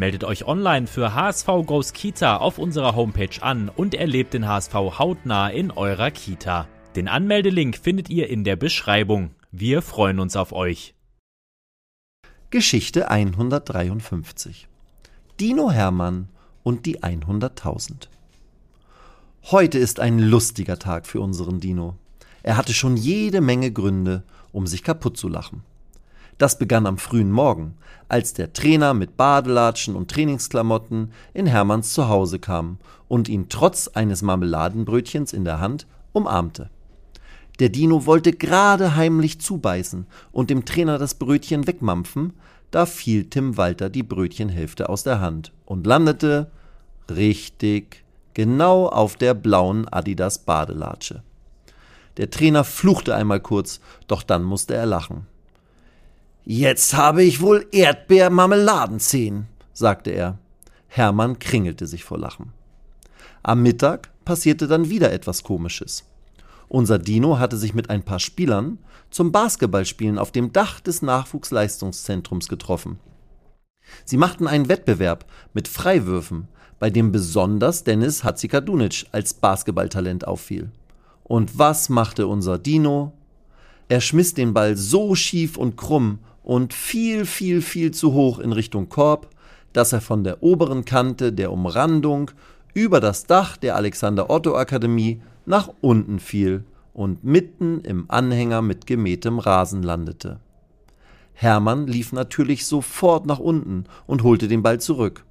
[0.00, 4.72] Meldet euch online für HSV Goes Kita auf unserer Homepage an und erlebt den HSV
[4.72, 6.66] hautnah in eurer Kita.
[6.96, 9.34] Den Anmeldelink findet ihr in der Beschreibung.
[9.52, 10.94] Wir freuen uns auf euch.
[12.48, 14.68] Geschichte 153
[15.38, 16.30] Dino Hermann
[16.62, 18.08] und die 100.000
[19.50, 21.98] Heute ist ein lustiger Tag für unseren Dino.
[22.42, 25.62] Er hatte schon jede Menge Gründe, um sich kaputt zu lachen.
[26.40, 27.74] Das begann am frühen Morgen,
[28.08, 34.22] als der Trainer mit Badelatschen und Trainingsklamotten in Hermanns Zuhause kam und ihn trotz eines
[34.22, 36.70] Marmeladenbrötchens in der Hand umarmte.
[37.58, 42.32] Der Dino wollte gerade heimlich zubeißen und dem Trainer das Brötchen wegmampfen,
[42.70, 46.50] da fiel Tim Walter die Brötchenhälfte aus der Hand und landete
[47.10, 51.22] richtig genau auf der blauen Adidas Badelatsche.
[52.16, 55.26] Der Trainer fluchte einmal kurz, doch dann musste er lachen.
[56.44, 60.38] Jetzt habe ich wohl Erdbeermarmeladenzehen, sagte er.
[60.88, 62.52] Hermann kringelte sich vor Lachen.
[63.42, 66.04] Am Mittag passierte dann wieder etwas Komisches.
[66.68, 68.78] Unser Dino hatte sich mit ein paar Spielern
[69.10, 72.98] zum Basketballspielen auf dem Dach des Nachwuchsleistungszentrums getroffen.
[74.04, 76.48] Sie machten einen Wettbewerb mit Freiwürfen,
[76.78, 80.70] bei dem besonders Dennis Hatzikadunic als Basketballtalent auffiel.
[81.24, 83.12] Und was machte unser Dino?
[83.88, 86.20] Er schmiss den Ball so schief und krumm
[86.50, 89.28] und viel, viel, viel zu hoch in Richtung Korb,
[89.72, 92.32] dass er von der oberen Kante der Umrandung
[92.74, 98.88] über das Dach der Alexander Otto Akademie nach unten fiel und mitten im Anhänger mit
[98.88, 100.40] gemähtem Rasen landete.
[101.34, 105.24] Hermann lief natürlich sofort nach unten und holte den Ball zurück.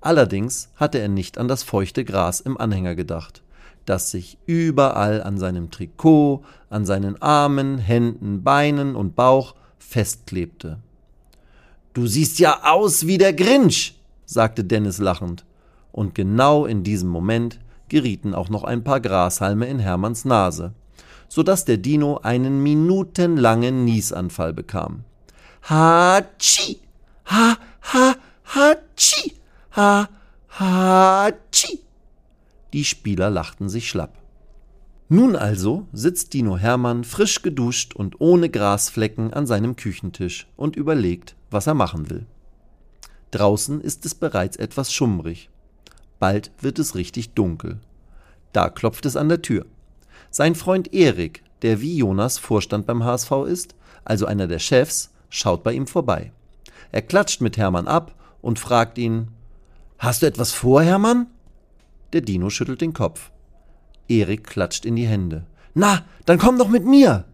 [0.00, 3.42] Allerdings hatte er nicht an das feuchte Gras im Anhänger gedacht,
[3.84, 10.78] das sich überall an seinem Trikot, an seinen Armen, Händen, Beinen und Bauch festklebte.
[11.94, 15.44] Du siehst ja aus wie der Grinch, sagte Dennis lachend.
[15.92, 17.58] Und genau in diesem Moment
[17.88, 20.72] gerieten auch noch ein paar Grashalme in Hermanns Nase,
[21.28, 25.04] so dass der Dino einen minutenlangen Niesanfall bekam.
[25.62, 26.80] Hatschi!
[27.26, 27.56] Ha,
[27.92, 28.14] ha,
[28.44, 29.34] hatschi!
[29.76, 30.08] Ha,
[30.50, 31.80] hatschi!
[32.72, 34.17] Die Spieler lachten sich schlapp.
[35.10, 41.34] Nun also sitzt Dino Hermann frisch geduscht und ohne Grasflecken an seinem Küchentisch und überlegt,
[41.50, 42.26] was er machen will.
[43.30, 45.48] Draußen ist es bereits etwas schummrig.
[46.18, 47.80] Bald wird es richtig dunkel.
[48.52, 49.64] Da klopft es an der Tür.
[50.30, 55.62] Sein Freund Erik, der wie Jonas Vorstand beim HSV ist, also einer der Chefs, schaut
[55.62, 56.32] bei ihm vorbei.
[56.92, 59.28] Er klatscht mit Hermann ab und fragt ihn:
[59.98, 61.28] Hast du etwas vor, Hermann?
[62.12, 63.30] Der Dino schüttelt den Kopf.
[64.08, 65.46] Erik klatscht in die Hände.
[65.74, 67.24] Na, dann komm doch mit mir.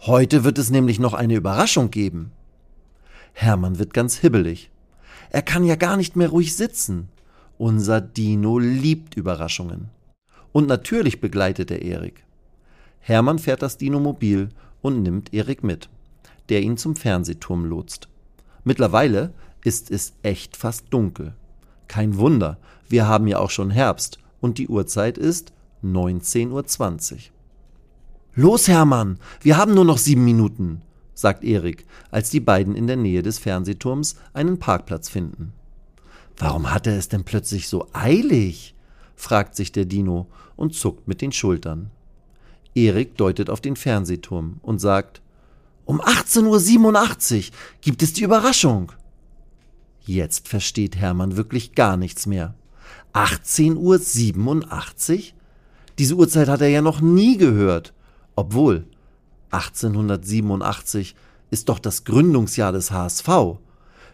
[0.00, 2.32] Heute wird es nämlich noch eine Überraschung geben.
[3.32, 4.70] Hermann wird ganz hibbelig.
[5.30, 7.08] Er kann ja gar nicht mehr ruhig sitzen.
[7.58, 9.90] Unser Dino liebt Überraschungen.
[10.52, 12.24] Und natürlich begleitet er Erik.
[13.00, 14.48] Hermann fährt das Dino-Mobil
[14.82, 15.88] und nimmt Erik mit,
[16.48, 18.08] der ihn zum Fernsehturm lotst.
[18.64, 19.32] Mittlerweile
[19.64, 21.34] ist es echt fast dunkel.
[21.88, 22.58] Kein Wunder,
[22.88, 25.52] wir haben ja auch schon Herbst und die Uhrzeit ist
[25.84, 27.18] 19.20 Uhr.
[28.34, 30.82] Los, Hermann, wir haben nur noch sieben Minuten,
[31.14, 35.52] sagt Erik, als die beiden in der Nähe des Fernsehturms einen Parkplatz finden.
[36.36, 38.74] Warum hat er es denn plötzlich so eilig?
[39.16, 41.90] fragt sich der Dino und zuckt mit den Schultern.
[42.74, 45.20] Erik deutet auf den Fernsehturm und sagt,
[45.84, 47.42] um 18.87 Uhr
[47.80, 48.92] gibt es die Überraschung.
[50.02, 52.54] Jetzt versteht Hermann wirklich gar nichts mehr.
[53.12, 55.39] 18.87 Uhr?
[56.00, 57.92] Diese Uhrzeit hat er ja noch nie gehört.
[58.34, 58.86] Obwohl,
[59.50, 61.14] 1887
[61.50, 63.28] ist doch das Gründungsjahr des HSV.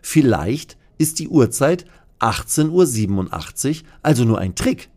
[0.02, 1.84] Vielleicht ist die Uhrzeit
[2.18, 4.90] 18.87 Uhr also nur ein Trick.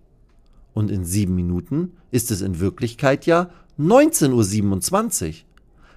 [0.74, 5.34] Und in sieben Minuten ist es in Wirklichkeit ja 19.27 Uhr.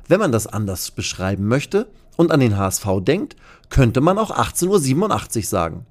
[0.08, 3.36] Wenn man das anders beschreiben möchte und an den HSV denkt,
[3.70, 5.86] könnte man auch 18.87 Uhr sagen.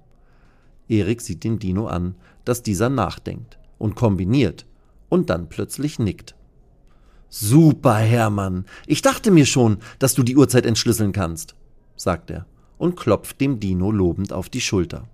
[0.88, 2.14] Erik sieht den Dino an,
[2.46, 4.68] dass dieser nachdenkt und kombiniert
[5.12, 6.36] und dann plötzlich nickt.
[7.28, 8.66] Super, Hermann.
[8.88, 11.56] Ich dachte mir schon, dass du die Uhrzeit entschlüsseln kannst,
[11.96, 12.46] sagt er
[12.78, 15.08] und klopft dem Dino lobend auf die Schulter.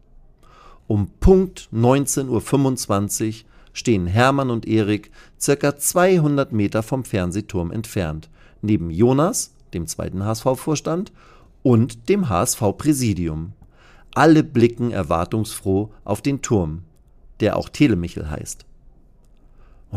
[0.86, 8.30] Um Punkt 19.25 Uhr stehen Hermann und Erik circa 200 Meter vom Fernsehturm entfernt,
[8.62, 11.12] neben Jonas, dem zweiten HSV-Vorstand,
[11.62, 13.54] und dem HSV-Präsidium.
[14.14, 16.84] Alle blicken erwartungsfroh auf den Turm,
[17.42, 18.66] der auch Telemichel heißt.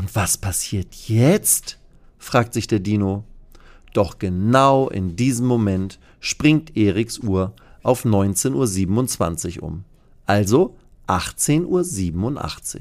[0.01, 1.79] Und was passiert jetzt?
[2.17, 3.25] fragt sich der Dino.
[3.93, 7.53] Doch genau in diesem Moment springt Eriks Uhr
[7.83, 9.85] auf 19.27 Uhr um.
[10.25, 10.75] Also
[11.07, 12.81] 18.87 Uhr.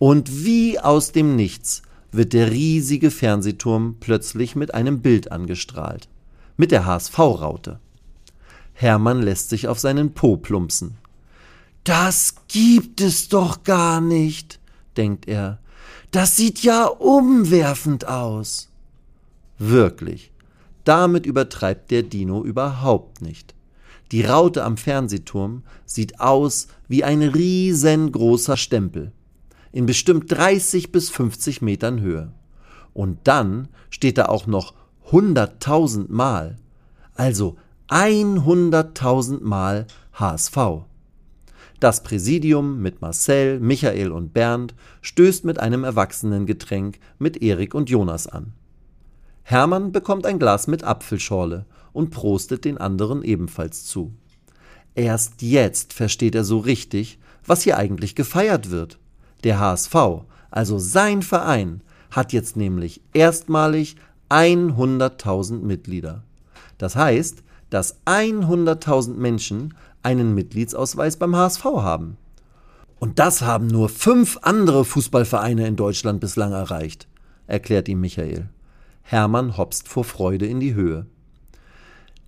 [0.00, 6.08] Und wie aus dem Nichts wird der riesige Fernsehturm plötzlich mit einem Bild angestrahlt.
[6.56, 7.78] Mit der HSV-Raute.
[8.72, 10.98] Hermann lässt sich auf seinen Po plumpsen.
[11.84, 14.58] Das gibt es doch gar nicht,
[14.96, 15.60] denkt er.
[16.10, 18.68] Das sieht ja umwerfend aus.
[19.58, 20.30] Wirklich.
[20.84, 23.54] Damit übertreibt der Dino überhaupt nicht.
[24.12, 29.12] Die Raute am Fernsehturm sieht aus wie ein riesengroßer Stempel.
[29.72, 32.32] In bestimmt 30 bis 50 Metern Höhe.
[32.94, 34.74] Und dann steht da auch noch
[35.10, 36.56] 100.000 Mal.
[37.14, 37.56] Also
[37.88, 40.56] 100.000 Mal HSV.
[41.80, 48.26] Das Präsidium mit Marcel, Michael und Bernd stößt mit einem Erwachsenengetränk mit Erik und Jonas
[48.26, 48.52] an.
[49.42, 54.12] Hermann bekommt ein Glas mit Apfelschorle und prostet den anderen ebenfalls zu.
[54.94, 58.98] Erst jetzt versteht er so richtig, was hier eigentlich gefeiert wird.
[59.44, 59.94] Der HSV,
[60.50, 63.96] also sein Verein, hat jetzt nämlich erstmalig
[64.30, 66.24] 100.000 Mitglieder.
[66.78, 69.74] Das heißt, dass 100.000 Menschen
[70.06, 72.16] einen Mitgliedsausweis beim HSV haben.
[73.00, 77.08] Und das haben nur fünf andere Fußballvereine in Deutschland bislang erreicht,
[77.48, 78.48] erklärt ihm Michael.
[79.02, 81.06] Hermann hopst vor Freude in die Höhe.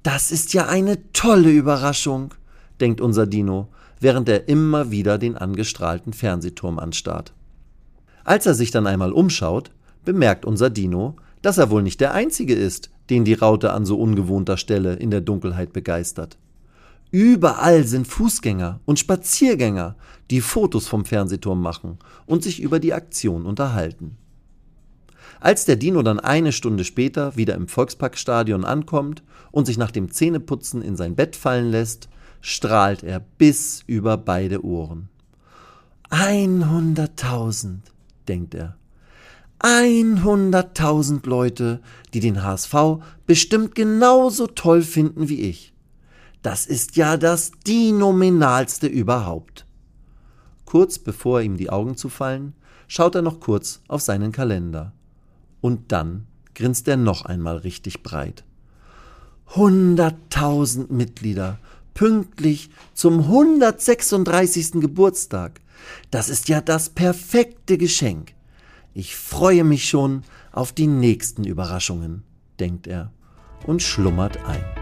[0.03, 2.35] Das ist ja eine tolle Überraschung,
[2.81, 3.69] denkt unser Dino,
[4.01, 7.33] während er immer wieder den angestrahlten Fernsehturm anstarrt.
[8.25, 9.71] Als er sich dann einmal umschaut,
[10.05, 13.99] bemerkt unser Dino, dass er wohl nicht der Einzige ist, den die Raute an so
[13.99, 16.39] ungewohnter Stelle in der Dunkelheit begeistert.
[17.11, 19.97] Überall sind Fußgänger und Spaziergänger,
[20.31, 24.19] die Fotos vom Fernsehturm machen und sich über die Aktion unterhalten.
[25.41, 29.23] Als der Dino dann eine Stunde später wieder im Volksparkstadion ankommt
[29.53, 32.09] und sich nach dem Zähneputzen in sein Bett fallen lässt,
[32.41, 35.09] strahlt er bis über beide Ohren.
[36.11, 37.93] Einhunderttausend,
[38.27, 38.77] denkt er.
[39.61, 41.81] Einhunderttausend Leute,
[42.15, 42.75] die den HSV
[43.27, 45.73] bestimmt genauso toll finden wie ich.
[46.43, 49.67] Das ist ja das Dinominalste überhaupt.
[50.65, 52.55] Kurz bevor ihm die Augen zufallen,
[52.87, 54.93] schaut er noch kurz auf seinen Kalender.
[55.61, 58.45] Und dann grinst er noch einmal richtig breit.
[59.55, 61.59] Hunderttausend Mitglieder,
[61.95, 64.73] pünktlich zum 136.
[64.73, 65.61] Geburtstag.
[66.11, 68.35] Das ist ja das perfekte Geschenk.
[68.95, 72.25] Ich freue mich schon auf die nächsten Überraschungen,
[72.61, 73.13] denkt er
[73.67, 74.78] und schlummert ein.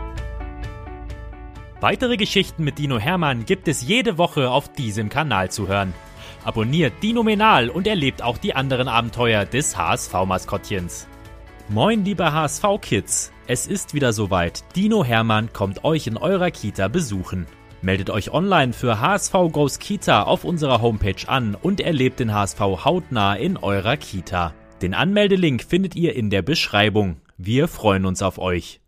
[1.88, 5.94] Weitere Geschichten mit Dino Hermann gibt es jede Woche auf diesem Kanal zu hören.
[6.43, 11.06] Abonniert Dino Menal und erlebt auch die anderen Abenteuer des HSV-Maskottchens.
[11.69, 13.31] Moin, liebe HSV-Kids!
[13.47, 14.65] Es ist wieder soweit.
[14.75, 17.47] Dino Hermann kommt euch in eurer Kita besuchen.
[17.83, 22.59] Meldet euch online für HSV Goes Kita auf unserer Homepage an und erlebt den HSV
[22.59, 24.55] hautnah in eurer Kita.
[24.82, 27.19] Den Anmeldelink findet ihr in der Beschreibung.
[27.39, 28.81] Wir freuen uns auf euch.